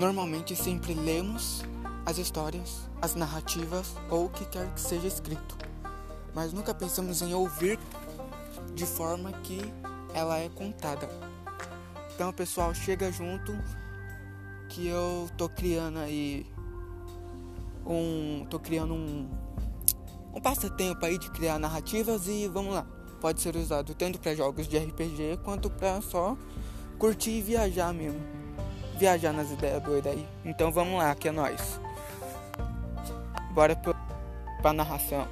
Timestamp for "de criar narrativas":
21.18-22.26